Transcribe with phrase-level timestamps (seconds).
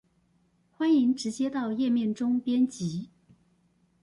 [0.79, 3.09] 歡迎直接到頁面中編輯